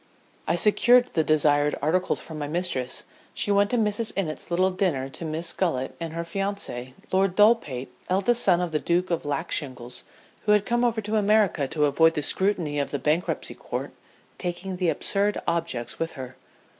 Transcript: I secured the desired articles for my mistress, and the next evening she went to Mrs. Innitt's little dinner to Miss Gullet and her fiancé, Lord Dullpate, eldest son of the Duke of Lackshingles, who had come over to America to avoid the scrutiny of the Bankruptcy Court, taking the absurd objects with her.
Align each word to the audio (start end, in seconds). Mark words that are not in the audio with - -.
I 0.47 0.55
secured 0.55 1.11
the 1.13 1.23
desired 1.23 1.75
articles 1.79 2.21
for 2.21 2.33
my 2.33 2.47
mistress, 2.47 3.01
and 3.01 3.05
the 3.05 3.11
next 3.11 3.17
evening 3.19 3.31
she 3.35 3.51
went 3.51 3.69
to 3.69 3.77
Mrs. 3.77 4.13
Innitt's 4.15 4.49
little 4.49 4.71
dinner 4.71 5.09
to 5.09 5.23
Miss 5.25 5.53
Gullet 5.53 5.95
and 5.99 6.13
her 6.13 6.23
fiancé, 6.23 6.93
Lord 7.11 7.35
Dullpate, 7.35 7.89
eldest 8.09 8.41
son 8.41 8.61
of 8.61 8.71
the 8.71 8.79
Duke 8.79 9.11
of 9.11 9.25
Lackshingles, 9.25 10.01
who 10.45 10.53
had 10.53 10.65
come 10.65 10.83
over 10.83 11.01
to 11.01 11.17
America 11.17 11.67
to 11.67 11.85
avoid 11.85 12.15
the 12.15 12.23
scrutiny 12.23 12.79
of 12.79 12.89
the 12.89 12.97
Bankruptcy 12.97 13.53
Court, 13.53 13.93
taking 14.39 14.77
the 14.77 14.89
absurd 14.89 15.37
objects 15.47 15.99
with 15.99 16.13
her. 16.13 16.35